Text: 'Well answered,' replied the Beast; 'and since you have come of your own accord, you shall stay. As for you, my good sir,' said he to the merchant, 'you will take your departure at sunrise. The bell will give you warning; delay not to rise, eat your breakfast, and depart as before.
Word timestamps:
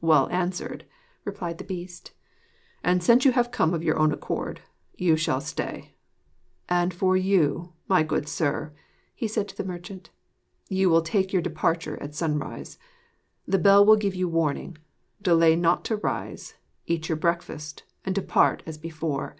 'Well 0.00 0.28
answered,' 0.30 0.84
replied 1.24 1.58
the 1.58 1.64
Beast; 1.64 2.12
'and 2.84 3.02
since 3.02 3.24
you 3.24 3.32
have 3.32 3.50
come 3.50 3.74
of 3.74 3.82
your 3.82 3.98
own 3.98 4.12
accord, 4.12 4.60
you 4.94 5.16
shall 5.16 5.40
stay. 5.40 5.96
As 6.68 6.92
for 6.92 7.16
you, 7.16 7.72
my 7.88 8.04
good 8.04 8.28
sir,' 8.28 8.72
said 9.26 9.46
he 9.46 9.48
to 9.48 9.56
the 9.56 9.64
merchant, 9.64 10.10
'you 10.68 10.88
will 10.88 11.02
take 11.02 11.32
your 11.32 11.42
departure 11.42 12.00
at 12.00 12.14
sunrise. 12.14 12.78
The 13.48 13.58
bell 13.58 13.84
will 13.84 13.96
give 13.96 14.14
you 14.14 14.28
warning; 14.28 14.78
delay 15.20 15.56
not 15.56 15.84
to 15.86 15.96
rise, 15.96 16.54
eat 16.86 17.08
your 17.08 17.16
breakfast, 17.16 17.82
and 18.04 18.14
depart 18.14 18.62
as 18.66 18.78
before. 18.78 19.34